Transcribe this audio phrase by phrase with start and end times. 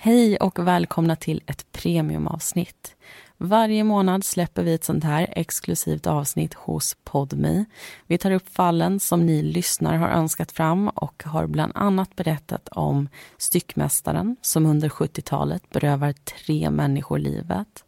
[0.00, 2.96] Hej och välkomna till ett premiumavsnitt.
[3.36, 7.64] Varje månad släpper vi ett sånt här exklusivt avsnitt hos Podme.
[8.06, 12.68] Vi tar upp fallen som ni lyssnare har önskat fram och har bland annat berättat
[12.68, 13.08] om
[13.38, 17.84] styckmästaren som under 70-talet berövar tre människor livet.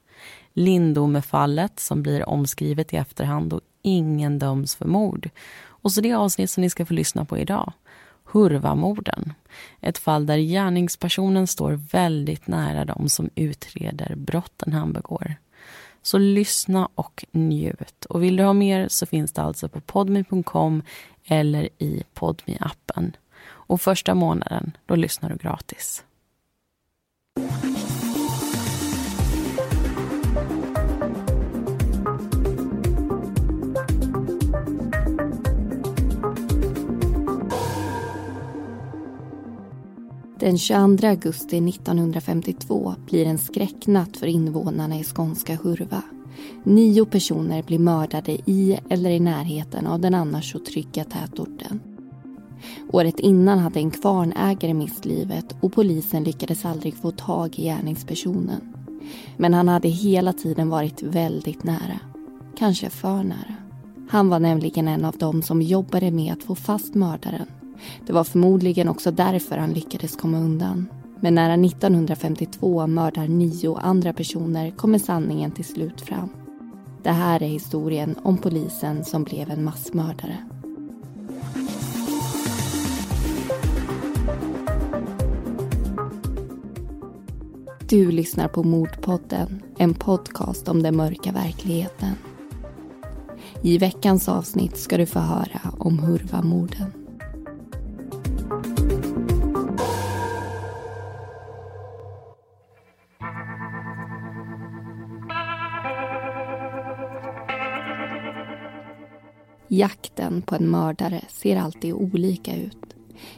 [0.52, 5.30] Lindomefallet, som blir omskrivet i efterhand och ingen döms för mord.
[5.82, 7.72] Och så det avsnitt som ni ska få lyssna på idag.
[8.32, 9.32] Hurvamorden.
[9.80, 15.34] Ett fall där gärningspersonen står väldigt nära dem som utreder brotten han begår.
[16.02, 18.04] Så lyssna och njut.
[18.04, 20.82] Och vill du ha mer så finns det alltså på podmi.com
[21.24, 26.04] eller i podmi appen Och första månaden, då lyssnar du gratis.
[40.40, 46.02] Den 22 augusti 1952 blir en skräcknatt för invånarna i skånska Hurva.
[46.64, 51.80] Nio personer blir mördade i eller i närheten av den annars så trygga tätorten.
[52.92, 58.60] Året innan hade en kvarnägare mist livet och polisen lyckades aldrig få tag i gärningspersonen.
[59.36, 62.00] Men han hade hela tiden varit väldigt nära.
[62.56, 63.54] Kanske för nära.
[64.10, 67.46] Han var nämligen en av dem som jobbade med att få fast mördaren
[68.06, 70.86] det var förmodligen också därför han lyckades komma undan.
[71.20, 76.28] Men när han 1952 mördar nio andra personer kommer sanningen till slut fram.
[77.02, 80.36] Det här är historien om polisen som blev en massmördare.
[87.88, 92.14] Du lyssnar på Mordpodden, en podcast om den mörka verkligheten.
[93.62, 96.99] I veckans avsnitt ska du få höra om Hurvamorden.
[109.72, 112.94] Jakten på en mördare ser alltid olika ut.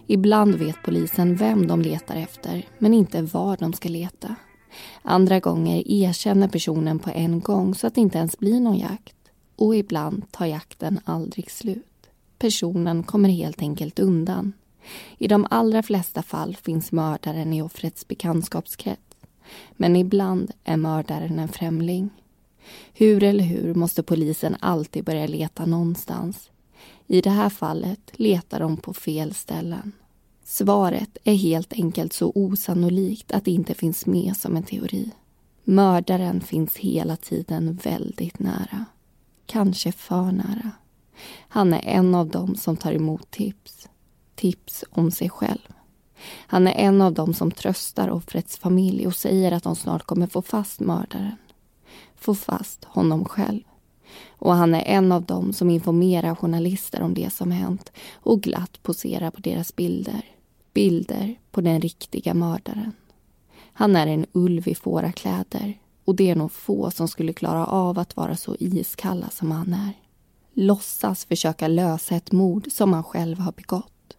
[0.07, 4.35] Ibland vet polisen vem de letar efter, men inte var de ska leta.
[5.03, 9.17] Andra gånger erkänner personen på en gång så att det inte ens blir någon jakt.
[9.57, 12.09] Och ibland tar jakten aldrig slut.
[12.39, 14.53] Personen kommer helt enkelt undan.
[15.19, 19.17] I de allra flesta fall finns mördaren i offrets bekantskapskrets.
[19.73, 22.11] Men ibland är mördaren en främling.
[22.95, 26.51] Hur eller hur måste polisen alltid börja leta någonstans.
[27.07, 29.93] I det här fallet letar de på fel ställen.
[30.45, 35.11] Svaret är helt enkelt så osannolikt att det inte finns med som en teori.
[35.65, 38.85] Mördaren finns hela tiden väldigt nära.
[39.47, 40.71] Kanske för nära.
[41.49, 43.89] Han är en av dem som tar emot tips.
[44.35, 45.73] Tips om sig själv.
[46.47, 50.27] Han är en av dem som tröstar offrets familj och säger att de snart kommer
[50.27, 51.37] få fast mördaren
[52.23, 53.61] få fast honom själv.
[54.31, 58.83] Och han är en av dem som informerar journalister om det som hänt och glatt
[58.83, 60.25] poserar på deras bilder.
[60.75, 62.93] Bilder på den riktiga mördaren.
[63.73, 67.99] Han är en ulv i fårakläder och det är nog få som skulle klara av
[67.99, 69.93] att vara så iskalla som han är.
[70.53, 74.17] Låtsas försöka lösa ett mord som han själv har begått.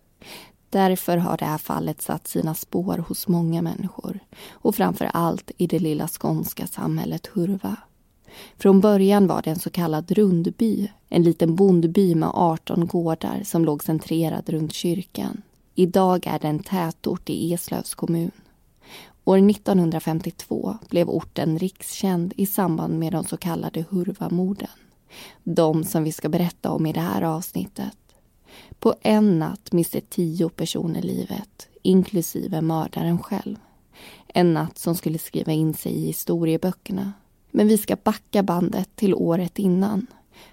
[0.70, 4.20] Därför har det här fallet satt sina spår hos många människor
[4.52, 7.78] och framför allt i det lilla skånska samhället Hurva.
[8.58, 13.66] Från början var det en så kallad rundby, en liten bondby med 18 gårdar som
[13.66, 15.42] låg centrerad runt kyrkan.
[15.76, 18.32] Idag är det en tätort i Eslövs kommun.
[19.26, 24.70] År 1952 blev orten rikskänd i samband med de så kallade Hurvamorden.
[25.44, 27.98] De som vi ska berätta om i det här avsnittet.
[28.80, 33.56] På en natt miste tio personer livet, inklusive mördaren själv.
[34.28, 37.14] En natt som skulle skriva in sig i historieböckerna.
[37.56, 40.08] Men vi ska backa bandet till året innan.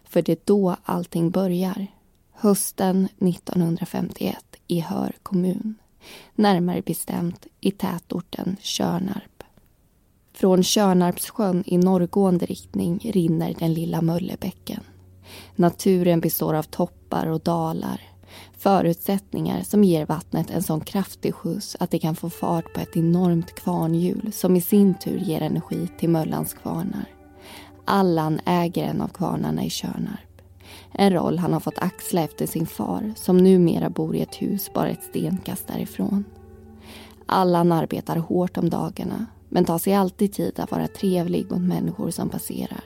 [0.04, 1.86] För det är då allting börjar.
[2.32, 5.74] Hösten 1951 i Hör kommun.
[6.34, 9.42] Närmare bestämt i tätorten Körnarp.
[10.32, 14.80] Från Körnarpssjön i norrgående riktning rinner den lilla Möllebäcken.
[15.56, 18.09] Naturen består av toppar och dalar.
[18.60, 22.96] Förutsättningar som ger vattnet en sån kraftig skjuts att det kan få fart på ett
[22.96, 27.04] enormt kvarnhjul som i sin tur ger energi till Möllans kvarnar.
[27.84, 30.42] Allan äger en av kvarnarna i Körnarp.
[30.92, 34.70] En roll han har fått axla efter sin far som numera bor i ett hus
[34.74, 36.24] bara ett stenkast därifrån.
[37.26, 42.10] Allan arbetar hårt om dagarna men tar sig alltid tid att vara trevlig mot människor
[42.10, 42.84] som passerar.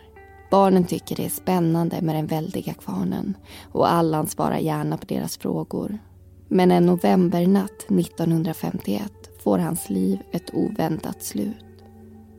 [0.55, 3.37] Barnen tycker det är spännande med den väldiga kvarnen
[3.73, 5.99] och Allan svarar gärna på deras frågor.
[6.49, 9.13] Men en novembernatt 1951
[9.45, 11.85] får hans liv ett oväntat slut.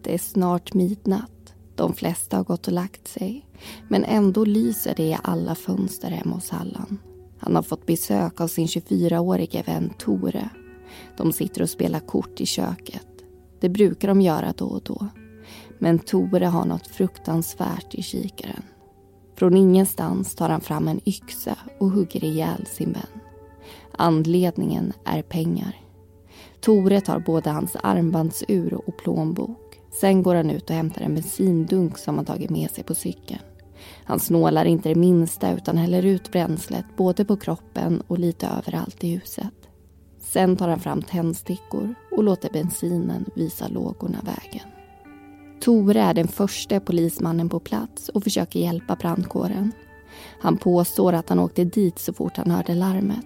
[0.03, 1.53] Det är snart midnatt.
[1.75, 3.45] De flesta har gått och lagt sig.
[3.89, 6.99] Men ändå lyser det i alla fönster hemma hos Allan.
[7.39, 10.49] Han har fått besök av sin 24-årige vän Tore.
[11.17, 13.07] De sitter och spelar kort i köket.
[13.59, 15.07] Det brukar de göra då och då.
[15.85, 18.63] Men Tore har något fruktansvärt i kikaren.
[19.35, 23.21] Från ingenstans tar han fram en yxa och hugger ihjäl sin vän.
[23.91, 25.75] Anledningen är pengar.
[26.61, 29.79] Tore tar både hans armbandsur och plånbok.
[30.01, 33.41] Sen går han ut och hämtar en bensindunk som han tagit med sig på cykeln.
[34.03, 39.03] Han snålar inte det minsta utan häller ut bränslet både på kroppen och lite överallt
[39.03, 39.69] i huset.
[40.19, 44.74] Sen tar han fram tändstickor och låter bensinen visa lågorna vägen.
[45.59, 49.71] Tore är den första polismannen på plats och försöker hjälpa brandkåren.
[50.41, 53.25] Han påstår att han åkte dit så fort han hörde larmet.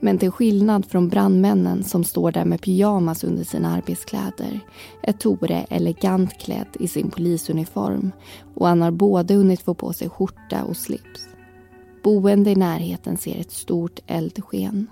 [0.00, 4.60] Men till skillnad från brandmännen som står där med pyjamas under sina arbetskläder
[5.02, 8.12] är Tore elegant klädd i sin polisuniform
[8.54, 11.28] och han har både hunnit få på sig skjorta och slips.
[12.02, 14.86] Boende i närheten ser ett stort eldsken.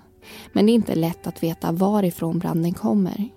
[0.53, 3.29] Men det är inte lätt att veta varifrån branden kommer.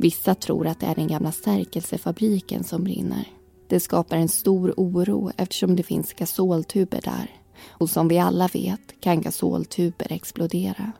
[0.00, 3.28] Vissa tror att det är den gamla stärkelsefabriken som brinner.
[3.68, 7.30] Det skapar en stor oro eftersom det finns gasoltuber där
[7.68, 10.92] och som vi alla vet kan gasoltuber explodera.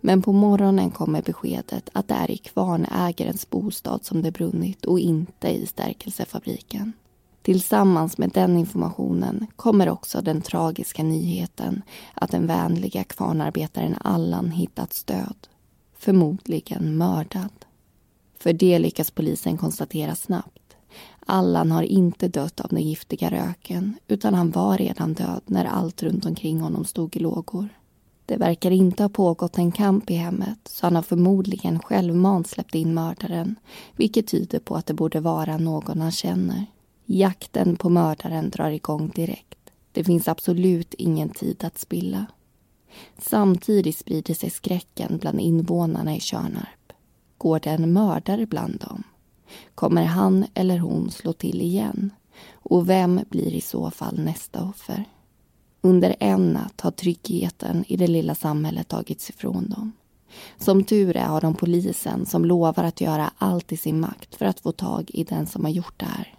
[0.00, 5.00] Men på morgonen kommer beskedet att det är i kvarnägarens bostad som det brunnit och
[5.00, 6.92] inte i stärkelsefabriken.
[7.42, 11.82] Tillsammans med den informationen kommer också den tragiska nyheten
[12.14, 15.48] att den vänliga kvarnarbetaren Allan hittats död.
[15.98, 17.59] Förmodligen mördad.
[18.40, 20.76] För det lyckas polisen konstatera snabbt.
[21.26, 26.02] Allan har inte dött av den giftiga röken utan han var redan död när allt
[26.02, 27.68] runt omkring honom stod i lågor.
[28.26, 32.74] Det verkar inte ha pågått en kamp i hemmet så han har förmodligen självmant släppt
[32.74, 33.56] in mördaren
[33.96, 36.66] vilket tyder på att det borde vara någon han känner.
[37.04, 39.58] Jakten på mördaren drar igång direkt.
[39.92, 42.26] Det finns absolut ingen tid att spilla.
[43.18, 46.79] Samtidigt sprider sig skräcken bland invånarna i Tjörnarp.
[47.40, 49.02] Går det en mördare bland dem?
[49.74, 52.10] Kommer han eller hon slå till igen?
[52.52, 55.04] Och vem blir i så fall nästa offer?
[55.80, 59.92] Under en natt har tryggheten i det lilla samhället tagits ifrån dem.
[60.58, 64.46] Som tur är har de polisen som lovar att göra allt i sin makt för
[64.46, 66.34] att få tag i den som har gjort det här.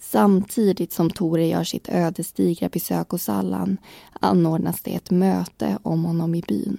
[0.00, 3.76] Samtidigt som Tore gör sitt ödesdigra besök hos Allan
[4.20, 6.78] anordnas det ett möte om honom i byn.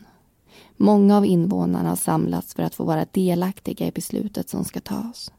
[0.78, 5.32] Många av invånarna har samlats för att få vara delaktiga i beslutet som ska tas.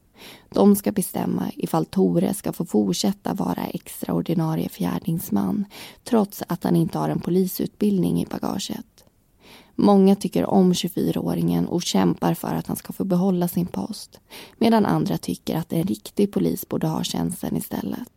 [0.49, 5.65] De ska bestämma ifall Tore ska få fortsätta vara extraordinarie fjärdingsman
[6.03, 9.05] trots att han inte har en polisutbildning i bagaget.
[9.75, 14.19] Många tycker om 24-åringen och kämpar för att han ska få behålla sin post
[14.57, 18.09] medan andra tycker att en riktig polis borde ha tjänsten istället.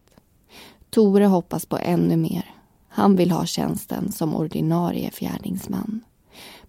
[0.91, 2.55] Tore hoppas på ännu mer.
[2.89, 6.01] Han vill ha tjänsten som ordinarie fjärdingsman.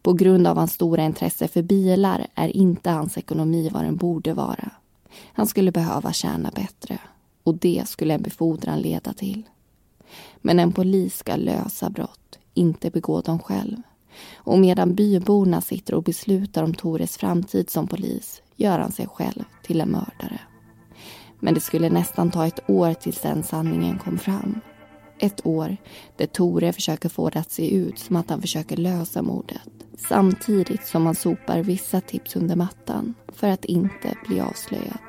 [0.08, 4.34] På grund av hans stora intresse för bilar är inte hans ekonomi vad den borde
[4.34, 4.72] vara.
[5.34, 7.00] Han skulle behöva tjäna bättre
[7.44, 9.44] och det skulle en befordran leda till.
[10.38, 13.78] Men en polis ska lösa brott, inte begå dem själv.
[14.36, 19.44] Och medan byborna sitter och beslutar om Tores framtid som polis gör han sig själv
[19.64, 20.40] till en mördare.
[21.40, 24.62] Men det skulle nästan ta ett år tills den sanningen kom fram.
[25.20, 25.78] Ett år
[26.16, 30.88] där Tore försöker få det att se ut som att han försöker lösa mordet samtidigt
[30.88, 35.07] som han sopar vissa tips under mattan för att inte bli avslöjad.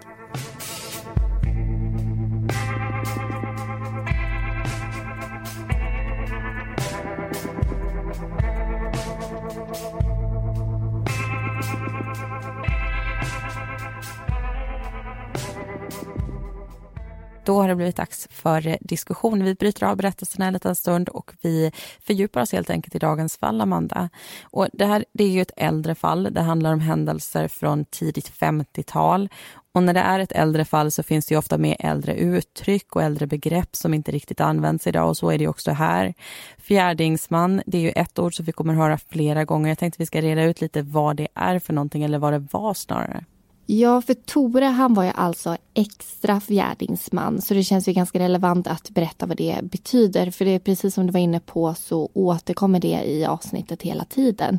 [17.48, 19.44] Då har det blivit dags för diskussion.
[19.44, 23.36] Vi bryter av berättelserna en liten stund och vi fördjupar oss helt enkelt i dagens
[23.36, 24.08] fall, Amanda.
[24.42, 26.28] Och det här det är ju ett äldre fall.
[26.32, 29.28] Det handlar om händelser från tidigt 50-tal.
[29.72, 33.02] Och när det är ett äldre fall så finns det ofta med äldre uttryck och
[33.02, 36.14] äldre begrepp som inte riktigt används idag och så är det också här.
[36.58, 39.68] Fjärdingsman, det är ju ett ord som vi kommer att höra flera gånger.
[39.68, 42.46] Jag tänkte vi ska reda ut lite vad det är för någonting eller vad det
[42.52, 43.24] var snarare.
[43.70, 48.66] Ja, för Tore han var ju alltså extra fjärdingsman så det känns ju ganska relevant
[48.66, 50.30] att berätta vad det betyder.
[50.30, 54.04] För det är precis som du var inne på så återkommer det i avsnittet hela
[54.04, 54.58] tiden.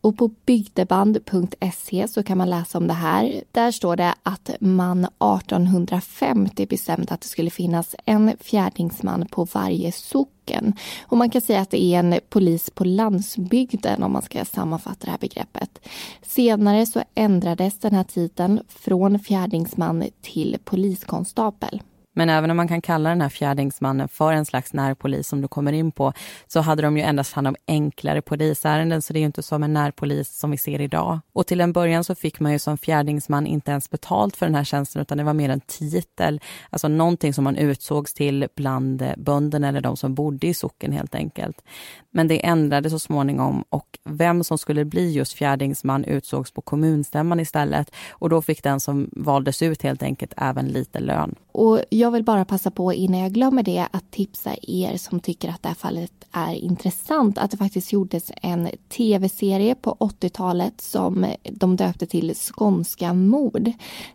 [0.00, 3.42] Och på bygdeband.se så kan man läsa om det här.
[3.52, 9.92] Där står det att man 1850 bestämde att det skulle finnas en fjärdingsman på varje
[9.92, 10.72] sock socken.
[11.02, 15.04] Och man kan säga att det är en polis på landsbygden om man ska sammanfatta
[15.04, 15.88] det här begreppet.
[16.22, 21.82] Senare så ändrades den här titeln från fjärdingsman till poliskonstapel.
[22.18, 25.48] Men även om man kan kalla den här fjärdingsmannen för en slags närpolis som du
[25.48, 26.12] kommer in på,
[26.46, 29.62] så hade de ju endast hand om enklare polisärenden, så det är ju inte som
[29.62, 31.20] en närpolis som vi ser idag.
[31.32, 34.54] Och till en början så fick man ju som fjärdingsman inte ens betalt för den
[34.54, 39.04] här tjänsten, utan det var mer en titel, alltså någonting som man utsågs till bland
[39.16, 41.62] bönderna eller de som bodde i socken helt enkelt.
[42.10, 47.40] Men det ändrades så småningom och vem som skulle bli just fjärdingsman utsågs på kommunstämman
[47.40, 51.34] istället och då fick den som valdes ut helt enkelt även lite lön.
[51.52, 55.20] Och jag jag vill bara passa på innan jag glömmer det att tipsa er som
[55.20, 60.80] tycker att det här fallet är intressant att det faktiskt gjordes en tv-serie på 80-talet
[60.80, 63.72] som de döpte till Skånska mord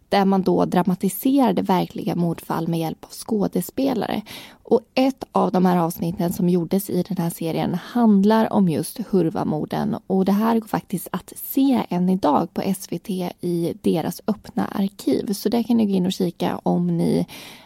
[0.09, 4.21] där man då dramatiserade verkliga mordfall med hjälp av skådespelare.
[4.65, 8.99] Och ett av de här avsnitten som gjordes i den här serien handlar om just
[9.09, 13.09] Hurvamorden och det här går faktiskt att se än idag på SVT
[13.41, 15.33] i deras öppna arkiv.
[15.33, 17.25] Så där kan ni gå in och kika om ni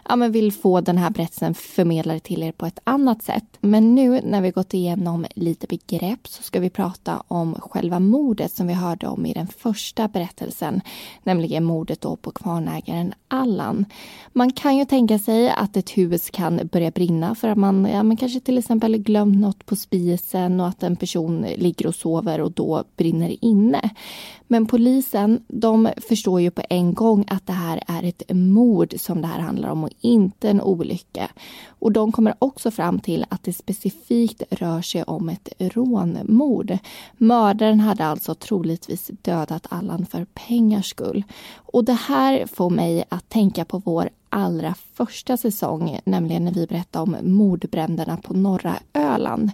[0.10, 3.58] ja, men vill få den här berättelsen förmedlad till er på ett annat sätt.
[3.62, 8.52] Men nu när vi gått igenom lite begrepp så ska vi prata om själva mordet
[8.52, 10.82] som vi hörde om i den första berättelsen,
[11.24, 13.86] nämligen mordet då på kvarnägaren Allan.
[14.34, 18.04] Man kan ju tänka sig att ett hus kan börja brinna för att man ja,
[18.04, 22.42] man kanske till exempel glömt något på spisen och att en person ligger och sover
[22.42, 23.90] och då brinner inne.
[24.48, 29.22] Men polisen de förstår ju på en gång att det här är ett mord som
[29.22, 31.30] det här handlar om och inte en olycka.
[31.68, 36.78] Och de kommer också fram till att det specifikt rör sig om ett rånmord.
[37.18, 41.24] Mördaren hade alltså troligtvis dödat Allan för pengars skull.
[41.56, 46.68] Och det här får mig att tänka på vår allra första säsong, nämligen när vi
[46.68, 49.52] berättade om mordbränderna på norra Öland.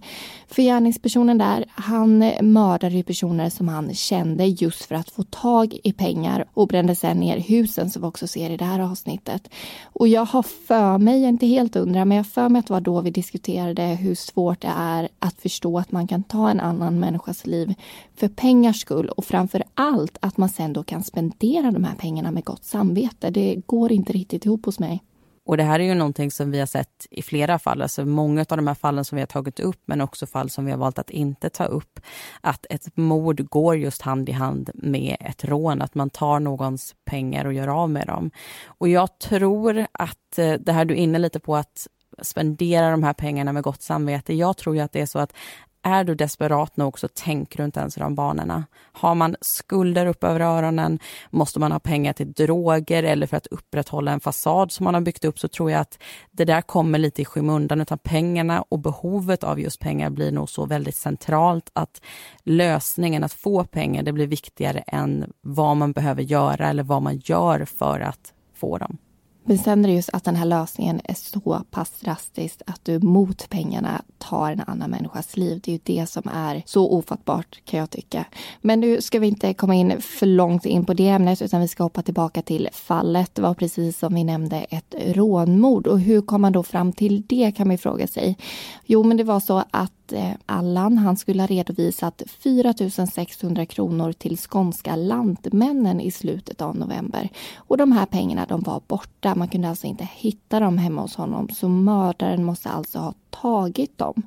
[0.47, 5.79] För gärningspersonen där, han mördade ju personer som han kände just för att få tag
[5.83, 9.49] i pengar och brände sen ner husen som vi också ser i det här avsnittet.
[9.83, 12.59] Och jag har för mig, jag är inte helt undra, men jag har för mig
[12.59, 16.23] att det var då vi diskuterade hur svårt det är att förstå att man kan
[16.23, 17.73] ta en annan människas liv
[18.15, 22.31] för pengars skull och framför allt att man sen då kan spendera de här pengarna
[22.31, 23.29] med gott samvete.
[23.29, 25.03] Det går inte riktigt ihop hos mig.
[25.45, 28.45] Och det här är ju någonting som vi har sett i flera fall, alltså många
[28.49, 30.77] av de här fallen som vi har tagit upp, men också fall som vi har
[30.77, 31.99] valt att inte ta upp.
[32.41, 36.95] Att ett mord går just hand i hand med ett rån, att man tar någons
[37.05, 38.31] pengar och gör av med dem.
[38.65, 41.87] Och jag tror att eh, det här du är inne lite på, att
[42.21, 44.33] spendera de här pengarna med gott samvete.
[44.33, 45.33] Jag tror ju att det är så att
[45.83, 48.63] är du desperat nog så tänker du inte ens i de banorna.
[48.91, 50.99] Har man skulder upp över öronen,
[51.29, 55.01] måste man ha pengar till droger eller för att upprätthålla en fasad som man har
[55.01, 55.99] byggt upp så tror jag att
[56.31, 60.49] det där kommer lite i skymundan utan pengarna och behovet av just pengar blir nog
[60.49, 62.01] så väldigt centralt att
[62.43, 67.17] lösningen att få pengar det blir viktigare än vad man behöver göra eller vad man
[67.17, 68.97] gör för att få dem.
[69.45, 72.99] Men sen är det just att den här lösningen är så pass drastisk att du
[72.99, 75.59] mot pengarna tar en annan människas liv.
[75.63, 78.25] Det är ju det som är så ofattbart kan jag tycka.
[78.61, 81.67] Men nu ska vi inte komma in för långt in på det ämnet utan vi
[81.67, 83.35] ska hoppa tillbaka till fallet.
[83.35, 87.23] Det var precis som vi nämnde ett rånmord och hur kom man då fram till
[87.27, 88.37] det kan man fråga sig.
[88.85, 92.73] Jo, men det var så att att eh, Allan han skulle ha redovisat 4
[93.13, 97.29] 600 kronor till skånska Lantmännen i slutet av november.
[97.55, 99.35] Och de här pengarna de var borta.
[99.35, 101.49] Man kunde alltså inte hitta dem hemma hos honom.
[101.49, 104.23] Så mördaren måste alltså ha tagit dem.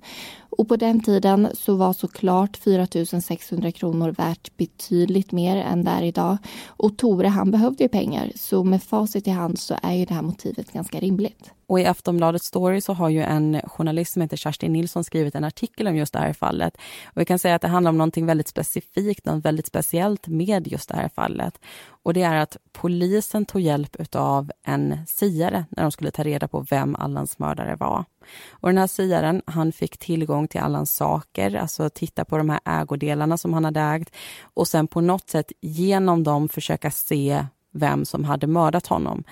[0.58, 2.86] Och på den tiden så var såklart 4
[3.20, 6.36] 600 kronor värt betydligt mer än där idag.
[6.66, 10.14] Och Tore han behövde ju pengar så med facit i hand så är ju det
[10.14, 11.50] här motivet ganska rimligt.
[11.68, 15.44] Och i Aftonbladet Story så har ju en journalist som heter Kerstin Nilsson skrivit en
[15.44, 16.76] artikel om just det här fallet.
[17.04, 20.68] Och vi kan säga att det handlar om någonting väldigt specifikt, något väldigt speciellt med
[20.68, 21.60] just det här fallet.
[21.88, 26.48] Och det är att polisen tog hjälp av en siare när de skulle ta reda
[26.48, 28.04] på vem Allans mördare var.
[28.50, 32.60] Och den här siaren, han fick tillgång till Allans saker, alltså titta på de här
[32.64, 38.04] ägodelarna som han hade ägt och sen på något sätt genom dem försöka se vem
[38.04, 39.24] som hade mördat honom.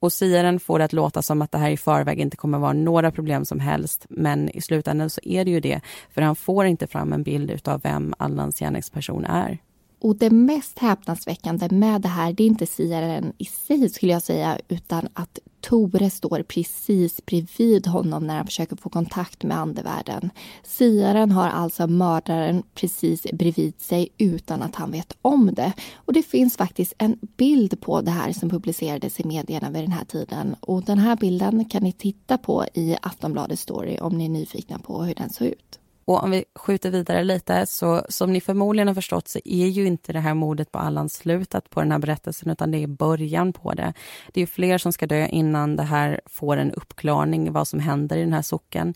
[0.00, 2.72] Och siaren får det att låta som att det här i förväg inte kommer vara
[2.72, 6.66] några problem som helst, men i slutändan så är det ju det, för han får
[6.66, 9.58] inte fram en bild av vem Allans gärningsperson är.
[10.00, 14.22] Och det mest häpnadsväckande med det här, det är inte siaren i sig skulle jag
[14.22, 15.38] säga, utan att
[15.68, 20.30] Tore står precis bredvid honom när han försöker få kontakt med andevärlden.
[20.62, 25.72] Siaren har alltså mördaren precis bredvid sig utan att han vet om det.
[25.94, 29.92] Och det finns faktiskt en bild på det här som publicerades i medierna vid den
[29.92, 30.56] här tiden.
[30.60, 34.78] Och den här bilden kan ni titta på i Aftonbladets story om ni är nyfikna
[34.78, 35.78] på hur den såg ut.
[36.06, 39.86] Och om vi skjuter vidare lite, så som ni förmodligen har förstått så är ju
[39.86, 43.52] inte det här mordet på Allan slutet på den här berättelsen, utan det är början
[43.52, 43.92] på det.
[44.32, 48.16] Det är fler som ska dö innan det här får en uppklarning, vad som händer
[48.16, 48.94] i den här socken.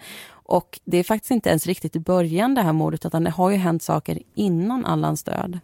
[0.50, 3.50] Och det är faktiskt inte ens riktigt i början det här mordet, utan det har
[3.50, 5.58] ju hänt saker innan Allans död.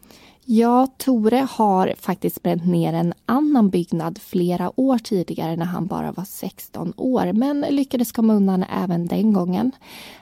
[0.48, 6.12] Ja, Tore har faktiskt bränt ner en annan byggnad flera år tidigare när han bara
[6.12, 9.72] var 16 år, men lyckades komma undan även den gången.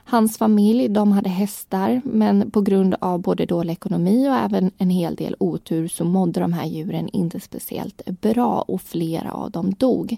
[0.04, 4.90] Hans familj de hade hästar, men på grund av både dålig ekonomi och även en
[4.90, 9.74] hel del otur så mådde de här djuren inte speciellt bra och flera av dem
[9.78, 10.16] dog.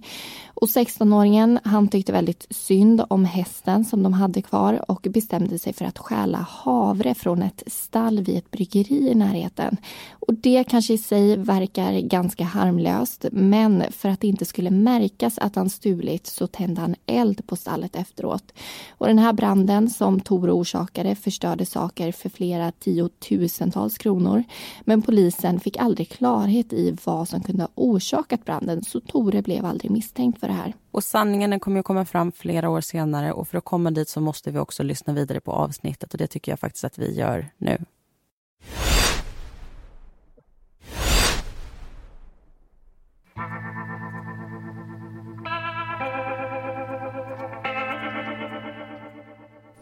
[0.61, 5.73] Och 16-åringen han tyckte väldigt synd om hästen som de hade kvar och bestämde sig
[5.73, 9.77] för att stjäla havre från ett stall vid ett bryggeri i närheten.
[10.11, 15.39] Och det kanske i sig verkar ganska harmlöst men för att det inte skulle märkas
[15.39, 18.53] att han stulit så tände han eld på stallet efteråt.
[18.91, 24.45] Och den här branden som Tore orsakade förstörde saker för flera tiotusentals kronor.
[24.85, 29.65] Men polisen fick aldrig klarhet i vad som kunde ha orsakat branden så Tore blev
[29.65, 30.75] aldrig misstänkt för det här.
[30.91, 34.21] Och sanningen kommer att komma fram flera år senare och för att komma dit så
[34.21, 37.49] måste vi också lyssna vidare på avsnittet och det tycker jag faktiskt att vi gör
[37.59, 37.79] nu.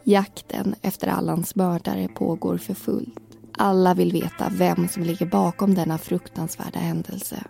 [0.06, 3.18] Jakten efter Allans mördare pågår för fullt.
[3.59, 7.44] Alla vill veta vem som ligger bakom denna fruktansvärda händelse.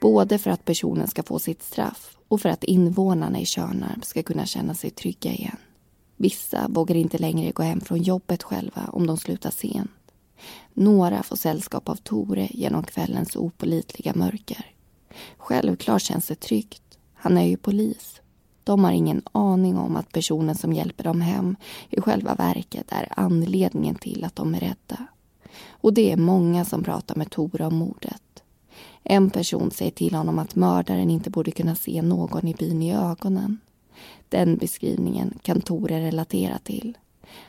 [0.00, 4.22] Både för att personen ska få sitt straff och för att invånarna i Tjörnarp ska
[4.22, 5.56] kunna känna sig trygga igen.
[6.16, 9.90] Vissa vågar inte längre gå hem från jobbet själva om de slutar sent.
[10.74, 14.66] Några får sällskap av Tore genom kvällens opolitliga mörker.
[15.36, 16.98] Självklart känns det tryggt.
[17.14, 18.20] Han är ju polis.
[18.64, 21.56] De har ingen aning om att personen som hjälper dem hem
[21.90, 25.06] i själva verket är anledningen till att de är rädda.
[25.68, 28.22] Och det är många som pratar med Tore om mordet.
[29.08, 32.94] En person säger till honom att mördaren inte borde kunna se någon i byn i
[32.94, 33.60] ögonen.
[34.28, 36.98] Den beskrivningen kan Tore relatera till.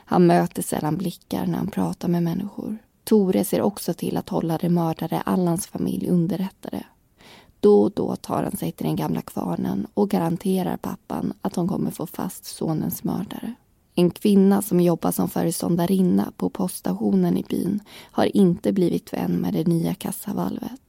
[0.04, 2.78] Han möter sällan blickar när han pratar med människor.
[3.04, 6.84] Tore ser också till att hålla det mördade Allans familj underrättade.
[7.60, 11.68] Då och då tar han sig till den gamla kvarnen och garanterar pappan att de
[11.68, 13.54] kommer få fast sonens mördare.
[13.94, 17.80] En kvinna som jobbar som föreståndarinna på poststationen i byn
[18.10, 20.80] har inte blivit vän med det nya kassavalvet.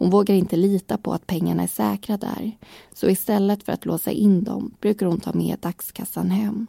[0.00, 2.56] Hon vågar inte lita på att pengarna är säkra där
[2.94, 6.66] så istället för att låsa in dem brukar hon ta med dagskassan hem.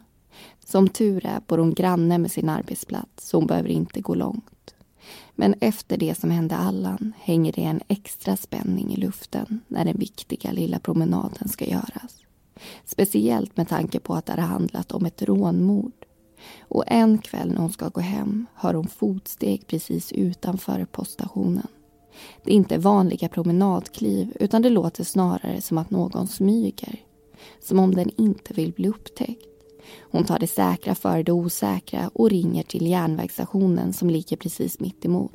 [0.64, 4.74] Som tur är bor hon granne med sin arbetsplats så hon behöver inte gå långt.
[5.34, 9.98] Men efter det som hände Allan hänger det en extra spänning i luften när den
[9.98, 12.22] viktiga lilla promenaden ska göras.
[12.84, 16.06] Speciellt med tanke på att det har handlat om ett rånmord.
[16.60, 21.68] Och en kväll när hon ska gå hem hör hon fotsteg precis utanför poststationen.
[22.44, 27.00] Det är inte vanliga promenadkliv utan det låter snarare som att någon smyger.
[27.60, 29.48] Som om den inte vill bli upptäckt.
[30.10, 35.04] Hon tar det säkra före det osäkra och ringer till järnvägsstationen som ligger precis mitt
[35.04, 35.32] emot.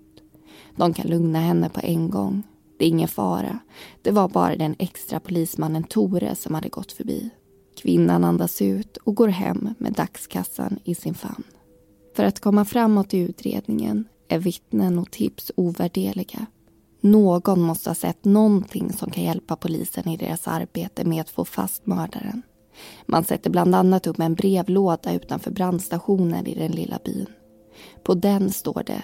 [0.76, 2.44] De kan lugna henne på en gång.
[2.78, 3.60] Det är ingen fara.
[4.02, 7.30] Det var bara den extra polismannen Tore som hade gått förbi.
[7.78, 11.44] Kvinnan andas ut och går hem med dagskassan i sin famn.
[12.16, 16.46] För att komma framåt i utredningen är vittnen och tips ovärdeliga.
[17.12, 21.46] Någon måste ha sett någonting som kan hjälpa polisen i deras arbete med att få
[21.46, 22.42] fast mördaren.
[23.06, 27.28] Man sätter bland annat upp en brevlåda utanför brandstationen i den lilla byn.
[28.04, 29.04] På den står det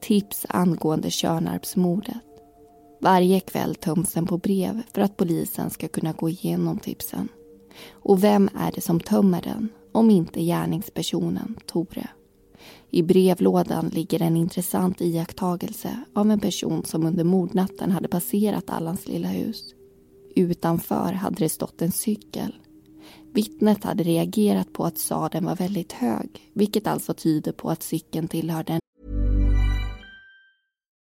[0.00, 2.16] Tips angående Tjörnarpsmordet.
[3.00, 7.28] Varje kväll töms den på brev för att polisen ska kunna gå igenom tipsen.
[7.92, 12.08] Och vem är det som tömmer den om inte gärningspersonen Tore?
[12.90, 19.08] I brevlådan ligger en intressant iakttagelse av en person som under mordnatten hade passerat Allans
[19.08, 19.74] lilla hus.
[20.36, 22.54] Utanför hade det stått en cykel.
[23.32, 28.28] Vittnet hade reagerat på att sadeln var väldigt hög vilket alltså tyder på att cykeln
[28.28, 28.80] tillhörde en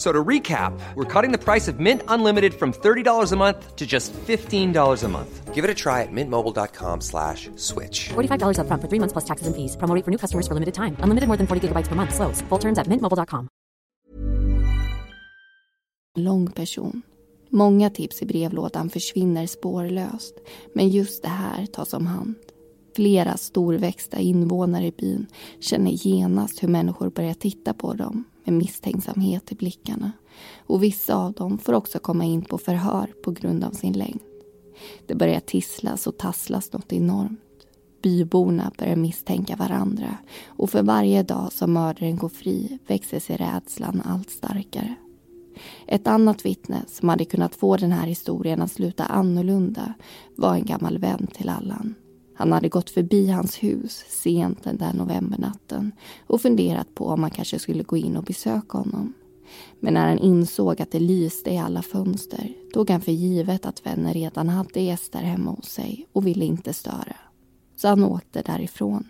[0.00, 3.86] So to recap, we're cutting the price of Mint Unlimited from $30 a month to
[3.86, 5.54] just $15 a month.
[5.54, 8.08] Give it a try at mintmobile.com slash switch.
[8.08, 9.76] $45 upfront for three months plus taxes and fees.
[9.76, 10.96] Promo for new customers for limited time.
[11.04, 12.14] Unlimited more than 40 gigabytes per month.
[12.14, 12.40] Slows.
[12.48, 13.48] Full terms at mintmobile.com.
[16.16, 17.02] lång person.
[17.50, 20.34] Många tips i brevlådan försvinner spårlöst,
[20.74, 22.34] men just det här tas om hand.
[22.96, 25.26] Flera storväxta invånare i byn
[25.60, 30.12] känner genast hur människor börjar titta på dem med misstänksamhet i blickarna.
[30.66, 34.20] Och vissa av dem får också komma in på förhör på grund av sin längd.
[35.06, 37.40] Det börjar tisslas och tasslas något enormt.
[38.02, 44.02] Byborna börjar misstänka varandra och för varje dag som mördaren går fri växer sig rädslan
[44.04, 44.94] allt starkare.
[45.86, 49.94] Ett annat vittne som hade kunnat få den här historien att sluta annorlunda
[50.36, 51.94] var en gammal vän till Allan.
[52.40, 55.92] Han hade gått förbi hans hus sent den där novembernatten
[56.26, 59.12] och funderat på om han kanske skulle gå in och besöka honom.
[59.80, 63.86] Men när han insåg att det lyste i alla fönster tog han för givet att
[63.86, 67.16] vännen redan hade gäster hemma hos sig och ville inte störa.
[67.76, 69.08] Så han åkte därifrån.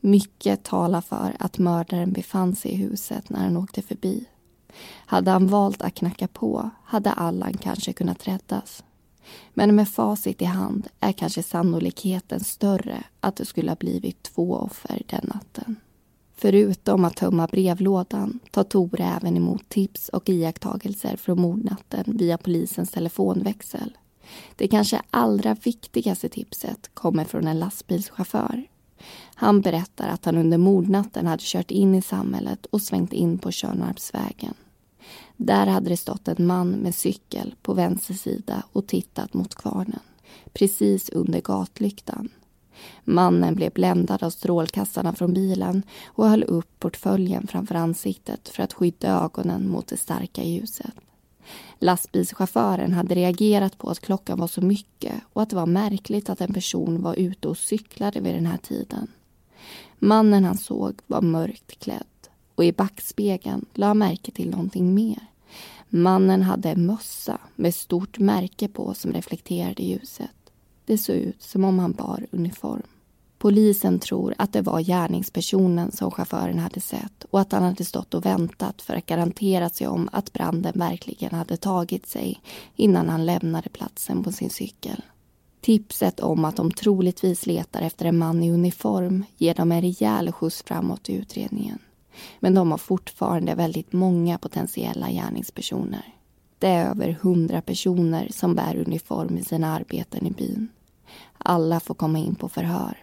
[0.00, 4.24] Mycket talar för att mördaren befann sig i huset när han åkte förbi.
[5.06, 8.84] Hade han valt att knacka på hade Allan kanske kunnat räddas.
[9.54, 14.54] Men med facit i hand är kanske sannolikheten större att det skulle ha blivit två
[14.54, 15.76] offer den natten.
[16.36, 22.90] Förutom att tömma brevlådan tar Tore även emot tips och iakttagelser från mordnatten via polisens
[22.90, 23.96] telefonväxel.
[24.56, 28.64] Det kanske allra viktigaste tipset kommer från en lastbilschaufför.
[29.34, 33.50] Han berättar att han under mordnatten hade kört in i samhället och svängt in på
[33.50, 34.54] Tjörnarpsvägen.
[35.44, 40.00] Där hade det stått en man med cykel på vänster sida och tittat mot kvarnen,
[40.52, 42.28] precis under gatlyktan.
[43.04, 48.72] Mannen blev bländad av strålkastarna från bilen och höll upp portföljen framför ansiktet för att
[48.72, 50.94] skydda ögonen mot det starka ljuset.
[51.78, 56.40] Lastbilschauffören hade reagerat på att klockan var så mycket och att det var märkligt att
[56.40, 59.06] en person var ute och cyklade vid den här tiden.
[59.98, 62.06] Mannen han såg var mörkt klädd
[62.54, 65.31] och i backspegeln la han märke till någonting mer.
[65.94, 70.30] Mannen hade en mössa med stort märke på som reflekterade ljuset.
[70.84, 72.82] Det såg ut som om han bar uniform.
[73.38, 78.14] Polisen tror att det var gärningspersonen som chauffören hade sett och att han hade stått
[78.14, 82.40] och väntat för att garantera sig om att branden verkligen hade tagit sig
[82.76, 85.04] innan han lämnade platsen på sin cykel.
[85.60, 90.32] Tipset om att de troligtvis letar efter en man i uniform ger dem en rejäl
[90.32, 91.78] skjuts framåt i utredningen.
[92.40, 96.14] Men de har fortfarande väldigt många potentiella gärningspersoner.
[96.58, 100.68] Det är över hundra personer som bär uniform i sina arbeten i byn.
[101.38, 102.98] Alla får komma in på förhör.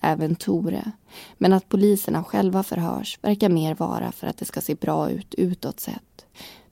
[0.00, 0.92] Även Tore.
[1.38, 5.34] Men att poliserna själva förhörs verkar mer vara för att det ska se bra ut
[5.34, 6.07] utåt sett.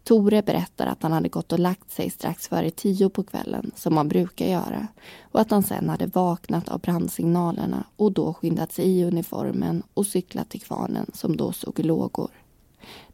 [0.07, 3.95] Tore berättar att han hade gått och lagt sig strax före tio på kvällen, som
[3.95, 4.87] man brukar göra
[5.23, 10.07] och att han sen hade vaknat av brandsignalerna och då skyndat sig i uniformen och
[10.07, 12.31] cyklat till kvarnen som då såg lågor.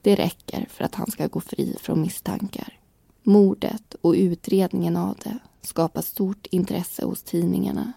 [0.03, 2.79] Det räcker för att han ska gå fri från misstankar.
[3.23, 7.93] Mordet och utredningen av det skapar stort intresse hos tidningarna.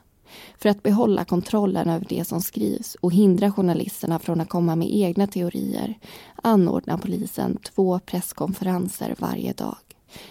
[0.57, 4.95] För att behålla kontrollen över det som skrivs och hindra journalisterna från att komma med
[4.95, 5.99] egna teorier
[6.35, 9.77] anordnar polisen två presskonferenser varje dag.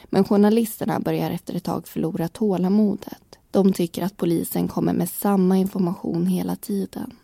[0.04, 3.38] Men journalisterna börjar efter ett tag förlora tålamodet.
[3.50, 7.16] De tycker att polisen kommer med samma information hela tiden.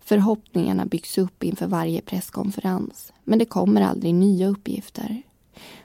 [0.00, 5.22] Förhoppningarna byggs upp inför varje presskonferens men det kommer aldrig nya uppgifter.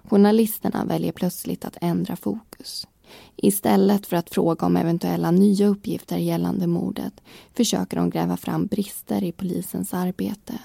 [0.03, 2.87] Journalisterna väljer plötsligt att ändra fokus.
[3.36, 7.13] Istället för att fråga om eventuella nya uppgifter gällande mordet
[7.54, 10.60] försöker de gräva fram brister i polisens arbete.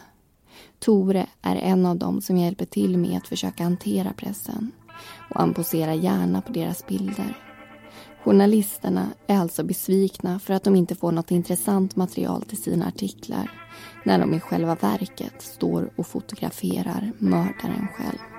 [0.78, 4.72] Tore är en av dem som hjälper till med att försöka hantera pressen
[5.30, 7.38] och han poserar gärna på deras bilder.
[8.24, 13.50] Journalisterna är alltså besvikna för att de inte får något intressant material till sina artiklar
[14.04, 18.33] när de i själva verket står och fotograferar mördaren själv.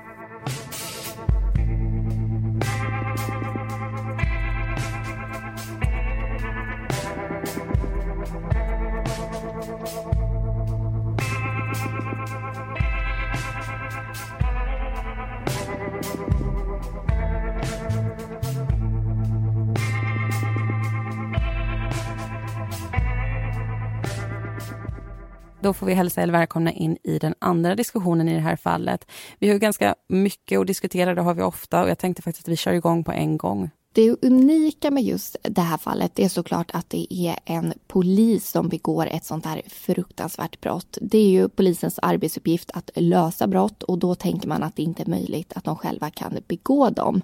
[25.65, 29.11] Då får vi hälsa er välkomna in i den andra diskussionen i det här fallet.
[29.39, 32.51] Vi har ganska mycket att diskutera, det har vi ofta och jag tänkte faktiskt att
[32.51, 33.69] vi kör igång på en gång.
[33.95, 38.69] Det unika med just det här fallet är såklart att det är en polis som
[38.69, 40.97] begår ett sånt här fruktansvärt brott.
[41.01, 45.03] Det är ju polisens arbetsuppgift att lösa brott och då tänker man att det inte
[45.03, 47.21] är möjligt att de själva kan begå dem.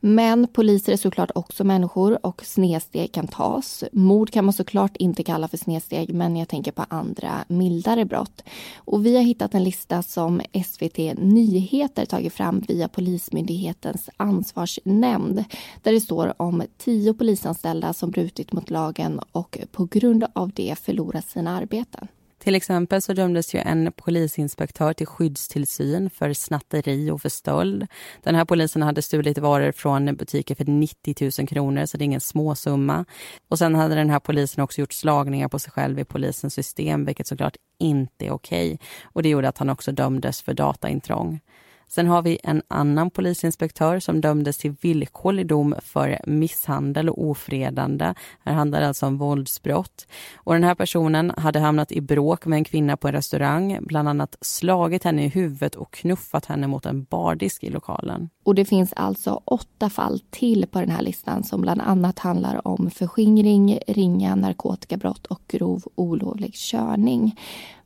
[0.00, 3.84] Men poliser är såklart också människor och snedsteg kan tas.
[3.92, 8.42] Mord kan man såklart inte kalla för snedsteg men jag tänker på andra mildare brott.
[8.76, 15.44] Och vi har hittat en lista som SVT Nyheter tagit fram via Polismyndighetens ansvarsnämnd
[15.82, 20.78] där det står om tio polisanställda som brutit mot lagen och på grund av det
[20.78, 22.08] förlorat sina arbeten.
[22.38, 27.86] Till exempel så dömdes ju en polisinspektör till skyddstillsyn för snatteri och för stöld.
[28.22, 32.06] Den här polisen hade stulit varor från butiker för 90 000 kronor, så det är
[32.06, 33.04] ingen småsumma.
[33.48, 37.04] Och sen hade den här polisen också gjort slagningar på sig själv i polisens system,
[37.04, 38.74] vilket såklart inte är okej.
[38.74, 38.86] Okay.
[39.04, 41.40] Och det gjorde att han också dömdes för dataintrång.
[41.88, 48.14] Sen har vi en annan polisinspektör som dömdes till villkorlig dom för misshandel och ofredande.
[48.44, 50.06] Här handlar det alltså om våldsbrott.
[50.34, 54.08] Och den här personen hade hamnat i bråk med en kvinna på en restaurang, bland
[54.08, 58.30] annat slagit henne i huvudet och knuffat henne mot en bardisk i lokalen.
[58.44, 62.68] Och det finns alltså åtta fall till på den här listan som bland annat handlar
[62.68, 67.36] om förskingring, ringa narkotikabrott och grov olovlig körning.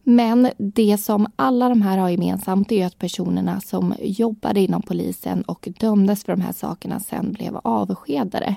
[0.02, 5.42] Men det som alla de här har gemensamt är att personerna som jobbade inom polisen
[5.42, 8.56] och dömdes för de här sakerna sen blev avskedade.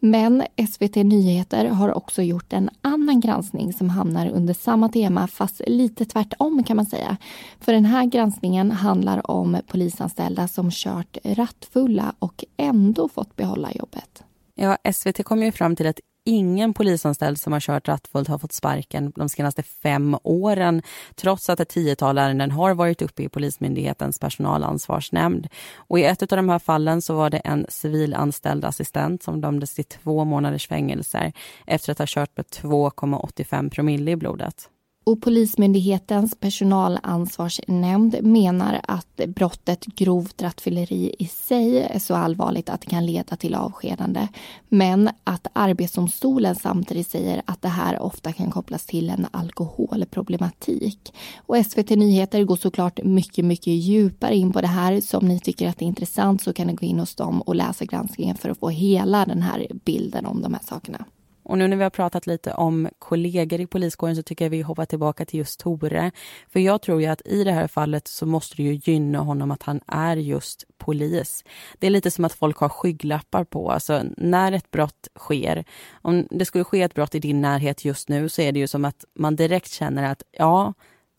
[0.00, 5.60] Men SVT Nyheter har också gjort en annan granskning som hamnar under samma tema fast
[5.66, 7.16] lite tvärtom kan man säga.
[7.60, 14.24] För den här granskningen handlar om polisanställda som kört rattfulla och ändå fått behålla jobbet.
[14.54, 18.52] Ja, SVT kom ju fram till att ingen polisanställd som har kört rattfullt har fått
[18.52, 20.82] sparken de senaste fem åren
[21.14, 25.48] trots att ett tiotal ärenden har varit uppe i Polismyndighetens personalansvarsnämnd.
[25.76, 29.74] Och I ett av de här fallen så var det en civilanställd assistent som dömdes
[29.74, 31.32] till två månaders fängelse
[31.66, 34.68] efter att ha kört med 2,85 promille i blodet.
[35.06, 42.86] Och Polismyndighetens personalansvarsnämnd menar att brottet grovt rattfylleri i sig är så allvarligt att det
[42.86, 44.28] kan leda till avskedande.
[44.68, 51.14] Men att Arbetsdomstolen samtidigt säger att det här ofta kan kopplas till en alkoholproblematik.
[51.36, 55.00] Och SVT Nyheter går såklart mycket, mycket djupare in på det här.
[55.00, 57.42] Så om ni tycker att det är intressant så kan ni gå in hos dem
[57.42, 61.04] och läsa granskningen för att få hela den här bilden om de här sakerna.
[61.44, 64.62] Och nu när vi har pratat lite om kollegor i poliskåren så tycker jag vi
[64.62, 66.10] hoppar tillbaka till just Tore.
[66.48, 69.50] För jag tror ju att i det här fallet så måste det ju gynna honom
[69.50, 71.44] att han är just polis.
[71.78, 73.70] Det är lite som att folk har skygglappar på.
[73.70, 78.08] Alltså när ett brott sker, om det skulle ske ett brott i din närhet just
[78.08, 80.74] nu så är det ju som att man direkt känner att ja,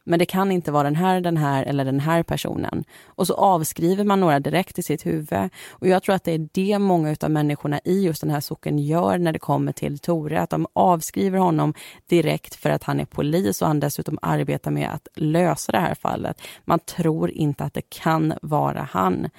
[0.05, 2.83] men det kan inte vara den här, den här eller den här personen.
[3.05, 5.49] Och så avskriver man några direkt i sitt huvud.
[5.69, 8.79] Och jag tror att det är det många av människorna i just den här socken
[8.79, 10.41] gör när det kommer till Tore.
[10.41, 11.73] Att de avskriver honom
[12.09, 15.95] direkt för att han är polis och han dessutom arbetar med att lösa det här
[15.95, 16.41] fallet.
[16.65, 19.29] Man tror inte att det kan vara han.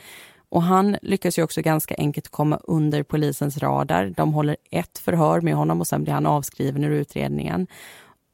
[0.48, 4.12] Och han lyckas ju också ganska enkelt komma under polisens radar.
[4.16, 7.66] De håller ett förhör med honom och sen blir han avskriven ur utredningen.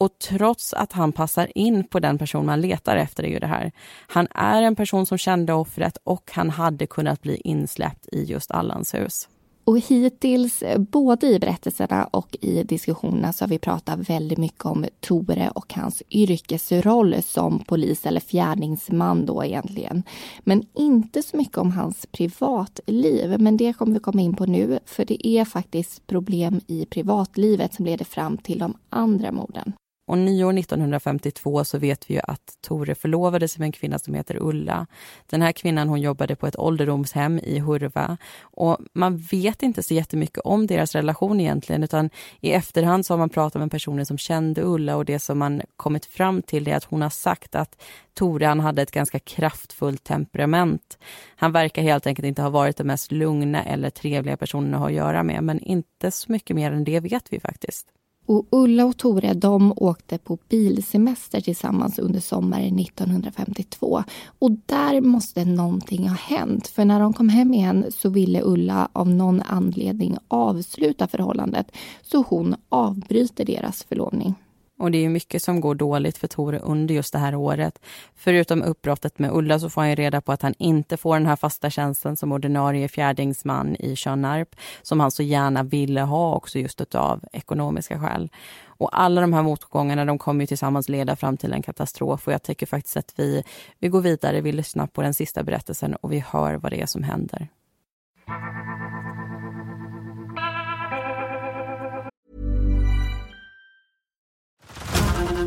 [0.02, 3.46] Och trots att han passar in på den person man letar efter är ju det
[3.46, 3.72] här.
[4.06, 8.50] Han är en person som kände offret och han hade kunnat bli insläppt i just
[8.50, 9.28] Allans hus.
[9.64, 14.66] Och hittills, eh, både i berättelserna och i diskussionerna, så har vi pratat väldigt mycket
[14.66, 20.02] om Tore och hans yrkesroll som polis eller fjärdingsman då egentligen.
[20.40, 23.36] Men inte så mycket om hans privatliv.
[23.38, 27.74] Men det kommer vi komma in på nu, för det är faktiskt problem i privatlivet
[27.74, 29.72] som leder fram till de andra morden.
[30.12, 34.14] Och nyår 1952 så vet vi ju att Tore förlovade sig med en kvinna som
[34.14, 34.86] heter Ulla.
[35.26, 38.16] Den här kvinnan hon jobbade på ett ålderdomshem i Hurva.
[38.40, 43.18] Och man vet inte så jättemycket om deras relation egentligen utan i efterhand så har
[43.18, 46.76] man pratat med personer som kände Ulla och det som man kommit fram till är
[46.76, 47.82] att hon har sagt att
[48.14, 50.98] Tore han hade ett ganska kraftfullt temperament.
[51.36, 54.86] Han verkar helt enkelt inte ha varit den mest lugna eller trevliga personen att ha
[54.86, 57.88] att göra med men inte så mycket mer än det vet vi faktiskt.
[58.26, 64.04] Och Ulla och Tore de åkte på bilsemester tillsammans under sommaren 1952.
[64.38, 66.66] Och där måste någonting ha hänt.
[66.66, 71.72] För när de kom hem igen så ville Ulla av någon anledning avsluta förhållandet.
[72.02, 74.34] Så hon avbryter deras förlovning.
[74.82, 77.78] Och det är mycket som går dåligt för Tore under just det här året.
[78.14, 81.36] Förutom uppbrottet med Ulla så får han reda på att han inte får den här
[81.36, 86.94] fasta tjänsten som ordinarie fjärdingsman i Tjörnarp som han så gärna ville ha också just
[86.94, 88.30] av ekonomiska skäl.
[88.66, 92.32] Och alla de här motgångarna de kommer ju tillsammans leda fram till en katastrof och
[92.32, 93.42] jag tycker faktiskt att vi,
[93.78, 96.86] vi går vidare, vi lyssnar på den sista berättelsen och vi hör vad det är
[96.86, 97.48] som händer.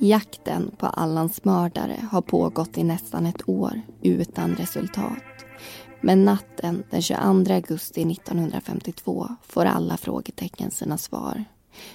[0.00, 5.22] Jakten på Allans mördare har pågått i nästan ett år utan resultat.
[6.00, 11.44] Men natten den 22 augusti 1952 får alla frågetecken sina svar.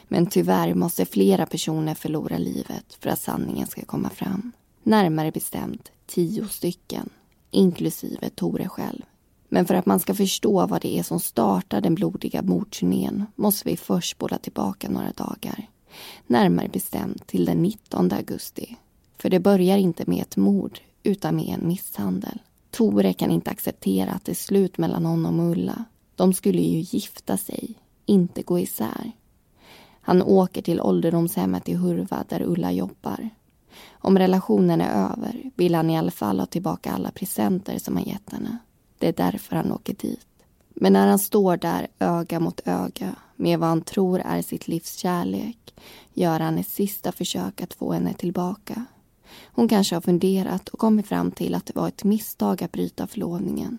[0.08, 4.52] Men tyvärr måste flera personer förlora livet för att sanningen ska komma fram.
[4.84, 7.10] Närmare bestämt tio stycken,
[7.52, 9.02] inklusive Tore själv.
[9.50, 13.70] Men för att man ska förstå vad det är som startar den blodiga mordturnén måste
[13.70, 15.68] vi först spola tillbaka några dagar.
[16.28, 18.78] Närmare bestämt till den 19 augusti.
[19.18, 22.42] För det börjar inte med ett mord, utan med en misshandel.
[22.72, 25.86] Tore kan inte acceptera att det är slut mellan honom och Ulla.
[26.16, 27.74] De skulle ju gifta sig,
[28.06, 29.12] inte gå isär.
[30.02, 33.30] Han åker till ålderdomshemmet i Hurva där Ulla jobbar.
[33.92, 38.06] Om relationen är över vill han i alla fall ha tillbaka alla presenter som han
[38.06, 38.58] gett henne.
[38.98, 40.28] Det är därför han åker dit.
[40.70, 44.96] Men när han står där öga mot öga med vad han tror är sitt livs
[44.96, 45.74] kärlek
[46.14, 48.86] gör han ett sista försök att få henne tillbaka.
[49.46, 53.08] Hon kanske har funderat och kommit fram till att det var ett misstag att bryta
[53.08, 53.78] förlovningen.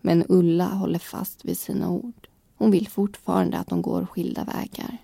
[0.00, 2.28] Men Ulla håller fast vid sina ord.
[2.56, 4.98] Hon vill fortfarande att de går skilda vägar.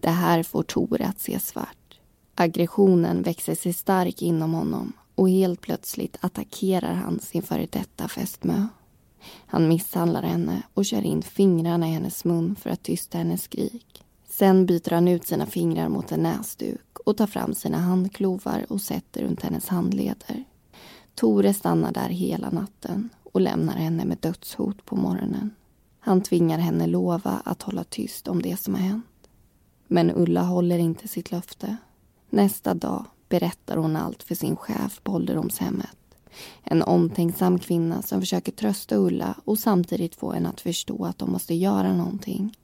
[0.00, 1.98] Det här får Tore att se svart.
[2.34, 8.66] Aggressionen växer sig stark inom honom och helt plötsligt attackerar han sin före detta fästmö.
[9.46, 14.04] Han misshandlar henne och kör in fingrarna i hennes mun för att tysta hennes skrik.
[14.28, 18.80] Sen byter han ut sina fingrar mot en näsduk och tar fram sina handklovar och
[18.80, 20.44] sätter runt hennes handleder.
[21.14, 25.50] Tore stannar där hela natten och lämnar henne med dödshot på morgonen.
[26.00, 29.28] Han tvingar henne lova att hålla tyst om det som har hänt.
[29.86, 31.76] Men Ulla håller inte sitt löfte.
[32.30, 36.07] Nästa dag berättar hon allt för sin chef på ålderdomshemmet.
[36.62, 41.32] En omtänksam kvinna som försöker trösta Ulla och samtidigt få henne att förstå att de
[41.32, 42.56] måste göra någonting.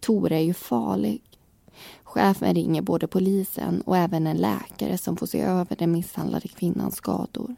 [0.00, 1.22] Tore är ju farlig.
[2.02, 6.96] Chefen ringer både polisen och även en läkare som får se över den misshandlade kvinnans
[6.96, 7.56] skador.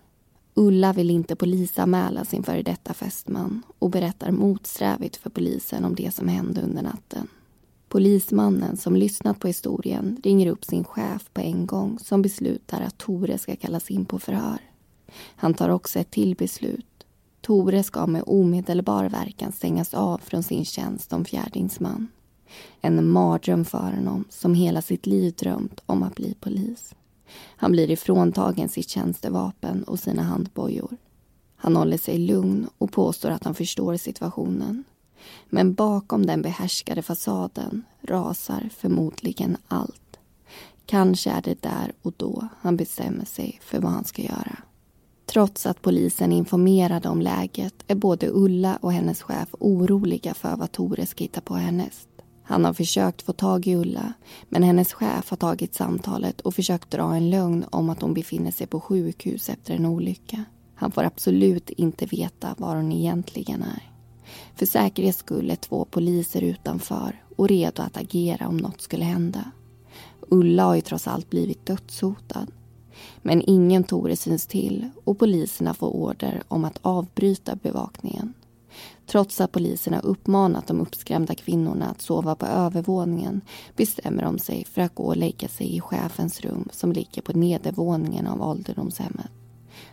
[0.55, 6.15] Ulla vill inte polisanmäla sin före detta fästman och berättar motsträvigt för polisen om det
[6.15, 7.29] som hände under natten.
[7.89, 12.99] Polismannen som lyssnat på historien ringer upp sin chef på en gång som beslutar att
[12.99, 14.59] Tore ska kallas in på förhör.
[15.15, 17.07] Han tar också ett till beslut.
[17.41, 22.09] Tore ska med omedelbar verkan stängas av från sin tjänst som fjärdingsman.
[22.81, 26.95] En mardröm för honom som hela sitt liv drömt om att bli polis.
[27.57, 30.97] Han blir ifråntagen sitt tjänstevapen och sina handbojor.
[31.57, 34.85] Han håller sig lugn och påstår att han förstår situationen.
[35.49, 40.19] Men bakom den behärskade fasaden rasar förmodligen allt.
[40.87, 44.59] Kanske är det där och då han bestämmer sig för vad han ska göra.
[45.27, 50.73] Trots att polisen informerade om läget är både Ulla och hennes chef oroliga för vad
[50.73, 52.09] Tore ska hitta på härnäst.
[52.43, 54.13] Han har försökt få tag i Ulla
[54.49, 58.51] men hennes chef har tagit samtalet och försökt dra en lögn om att hon befinner
[58.51, 60.45] sig på sjukhus efter en olycka.
[60.75, 63.91] Han får absolut inte veta var hon egentligen är.
[64.55, 69.51] För säkerhets skull är två poliser utanför och redo att agera om något skulle hända.
[70.21, 72.47] Ulla har ju trots allt blivit dödshotad.
[73.27, 78.35] Men ingen Tore syns till och poliserna får order om att avbryta bevakningen.
[79.07, 83.41] Trots att poliserna uppmanat de uppskrämda kvinnorna att sova på övervåningen
[83.77, 87.33] bestämmer de sig för att gå och lägga sig i chefens rum som ligger på
[87.33, 89.31] nedervåningen av ålderdomshemmet.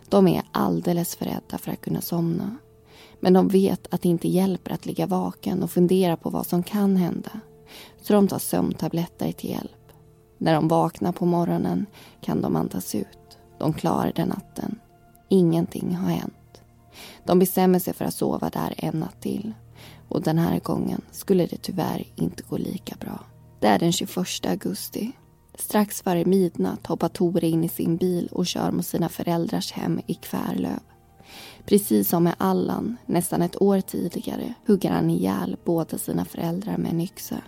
[0.09, 2.57] De är alldeles för rädda för att kunna somna.
[3.19, 6.63] Men de vet att det inte hjälper att ligga vaken och fundera på vad som
[6.63, 7.39] kan hända.
[8.01, 9.71] Så de tar sömntabletter till hjälp.
[10.37, 11.85] När de vaknar på morgonen
[12.21, 13.22] kan de andas ut.
[13.63, 14.79] De klarade natten.
[15.29, 16.61] Ingenting har hänt.
[17.25, 19.53] De bestämmer sig för att sova där en natt till.
[20.07, 23.19] Och den här gången skulle det tyvärr inte gå lika bra.
[23.59, 25.11] Det är den 21 augusti.
[25.55, 30.01] Strax före midnatt hoppar Tore in i sin bil och kör mot sina föräldrars hem
[30.07, 30.79] i Kvärlöv.
[31.65, 36.91] Precis som med Allan, nästan ett år tidigare, hugger han ihjäl båda sina föräldrar med
[36.91, 37.41] en yxa.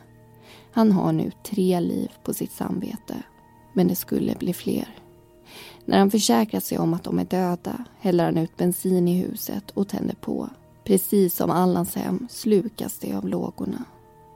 [0.71, 3.23] Han har nu tre liv på sitt samvete,
[3.73, 5.04] men det skulle bli fler.
[5.85, 9.71] När han försäkrar sig om att de är döda häller han ut bensin i huset
[9.71, 10.49] och tänder på.
[10.83, 13.83] Precis som Allans hem slukas det av lågorna.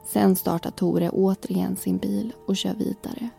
[0.07, 3.29] Sen startar Tore återigen sin bil och kör vidare.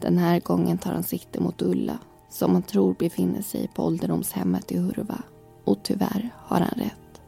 [0.00, 1.98] Den här gången tar han sikte mot Ulla
[2.30, 5.22] som han tror befinner sig på ålderdomshemmet i Hurva.
[5.64, 7.20] Och tyvärr har han rätt.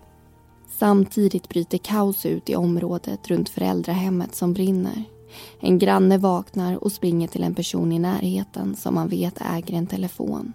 [0.79, 5.05] Samtidigt bryter kaos ut i området runt föräldrahemmet som brinner.
[5.61, 9.87] En granne vaknar och springer till en person i närheten som man vet äger en
[9.87, 10.53] telefon.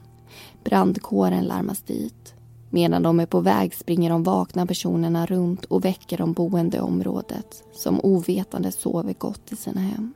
[0.64, 2.34] Brandkåren larmas dit.
[2.70, 6.80] Medan de är på väg springer de vakna personerna runt och väcker de boende i
[6.80, 10.14] området som ovetande sover gott i sina hem.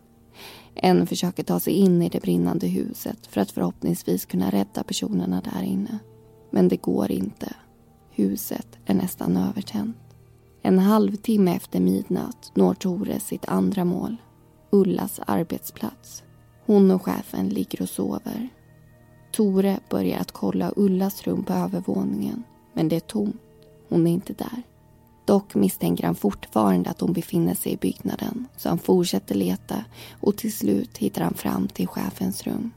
[0.75, 5.41] En försöker ta sig in i det brinnande huset för att förhoppningsvis kunna rädda personerna
[5.41, 5.99] där inne.
[6.51, 7.53] Men det går inte.
[8.11, 9.97] Huset är nästan övertänt.
[10.61, 14.17] En halvtimme efter midnatt når Tore sitt andra mål.
[14.69, 16.23] Ullas arbetsplats.
[16.65, 18.49] Hon och chefen ligger och sover.
[19.31, 22.43] Tore börjar att kolla Ullas rum på övervåningen.
[22.73, 23.41] Men det är tomt.
[23.89, 24.63] Hon är inte där.
[25.25, 29.83] Dock misstänker han fortfarande att hon befinner sig i byggnaden så han fortsätter leta
[30.19, 32.71] och till slut hittar han fram till chefens rum.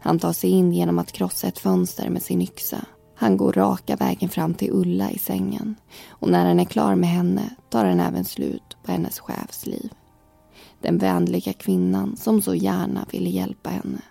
[0.00, 2.84] Han tar sig in genom att krossa ett fönster med sin yxa.
[3.16, 5.74] Han går raka vägen fram till Ulla i sängen
[6.08, 9.90] och när han är klar med henne tar han även slut på hennes chefs liv.
[10.84, 14.02] Den vänliga kvinnan som så gärna ville hjälpa henne.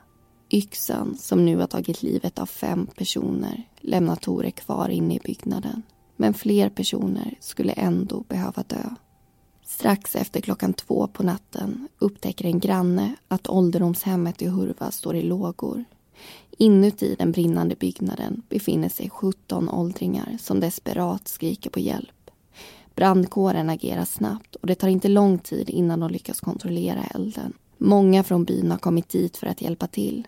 [0.51, 5.84] Yxan som nu har tagit livet av fem personer lämnar Tore kvar inne i byggnaden.
[6.15, 8.89] Men fler personer skulle ändå behöva dö.
[9.65, 15.21] Strax efter klockan två på natten upptäcker en granne att ålderdomshemmet i Hurva står i
[15.21, 15.84] lågor.
[16.57, 22.22] Inuti den brinnande byggnaden befinner sig 17 åldringar som desperat skriker på hjälp.
[22.96, 27.54] Brandkåren agerar snabbt och det tar inte lång tid innan de lyckas kontrollera elden.
[27.78, 30.28] Många från byn har kommit dit för att hjälpa till.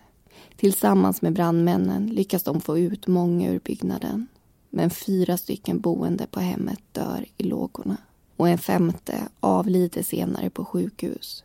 [0.56, 4.26] Tillsammans med brandmännen lyckas de få ut många ur byggnaden
[4.70, 7.96] men fyra stycken boende på hemmet dör i lågorna
[8.36, 11.44] och en femte avlider senare på sjukhus.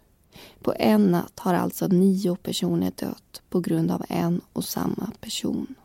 [0.62, 5.76] På en natt har alltså nio personer dött på grund av en och samma person.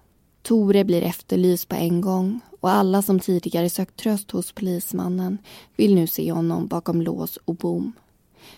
[0.46, 5.38] Tore blir efterlyst på en gång och alla som tidigare sökt tröst hos polismannen
[5.76, 7.92] vill nu se honom bakom lås och bom.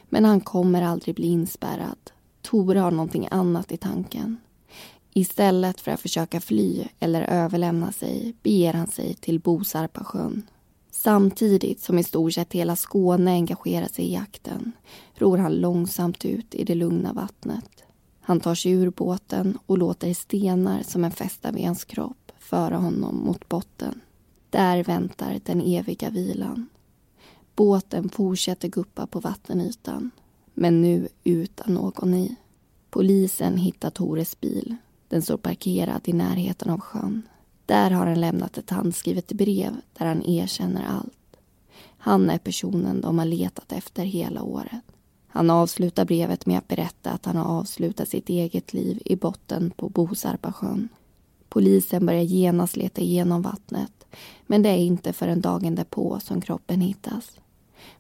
[0.09, 1.99] Men han kommer aldrig bli inspärrad.
[2.43, 4.37] Tore har någonting annat i tanken.
[5.15, 10.43] Istället för att försöka fly eller överlämna sig beger han sig till Bosarpasjön.
[10.91, 14.73] Samtidigt som i stort sett hela Skåne engagerar sig i jakten
[15.15, 17.85] ror han långsamt ut i det lugna vattnet.
[18.29, 22.77] Han tar sig ur båten och låter stenar som är fästa vid hans kropp föra
[22.77, 24.01] honom mot botten.
[24.51, 26.69] Där väntar den eviga vilan.
[27.57, 30.11] Båten fortsätter guppa på vattenytan,
[30.55, 32.37] men nu utan någon i.
[32.91, 34.77] Polisen hittar Tores bil
[35.09, 37.23] den står parkerad i närheten av sjön.
[37.67, 41.37] Där har han lämnat ett handskrivet brev där han erkänner allt.
[41.99, 44.85] Han är personen de har letat efter hela året.
[45.29, 49.71] Han avslutar brevet med att berätta att han har avslutat sitt eget liv i botten
[49.77, 50.89] på Bosarpasjön.
[51.49, 53.99] Polisen börjar genast leta igenom vattnet
[54.47, 57.31] men det är inte förrän dagen därpå som kroppen hittas.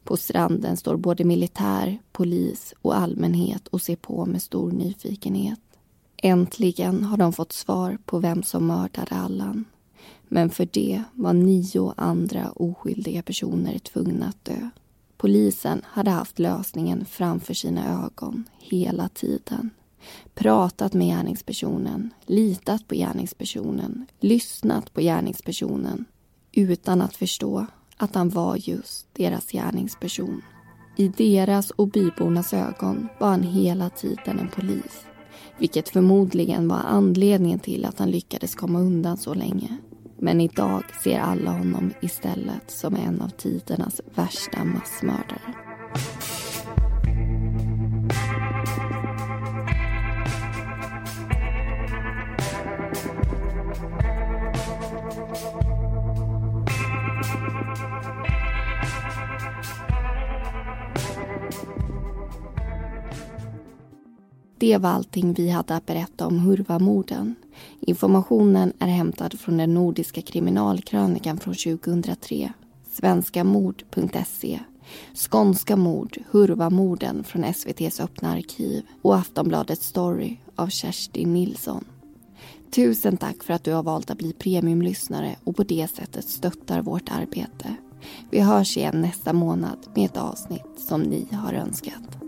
[0.04, 5.60] På stranden står både militär, polis och allmänhet och ser på med stor nyfikenhet.
[6.16, 9.64] Äntligen har de fått svar på vem som mördade Allan.
[10.28, 14.70] Men för det var nio andra oskyldiga personer tvungna att dö.
[15.18, 19.70] Polisen hade haft lösningen framför sina ögon hela tiden.
[20.34, 26.04] Pratat med gärningspersonen, litat på gärningspersonen, lyssnat på gärningspersonen
[26.52, 27.66] utan att förstå
[27.96, 30.42] att han var just deras gärningsperson.
[30.96, 35.04] I deras och bybornas ögon var han hela tiden en polis
[35.58, 39.76] vilket förmodligen var anledningen till att han lyckades komma undan så länge.
[40.20, 45.54] Men idag ser alla honom istället som en av tidernas värsta massmördare.
[64.58, 67.34] Det var allting vi hade att berätta om Hurvamorden.
[67.88, 72.52] Informationen är hämtad från den nordiska kriminalkrönikan från 2003.
[72.92, 74.60] svenskamord.se
[75.14, 81.84] Skånska mord, Hurvamorden från SVTs öppna arkiv och Aftonbladets story av Kerstin Nilsson.
[82.70, 86.82] Tusen tack för att du har valt att bli premiumlyssnare och på det sättet stöttar
[86.82, 87.74] vårt arbete.
[88.30, 92.27] Vi hörs igen nästa månad med ett avsnitt som ni har önskat.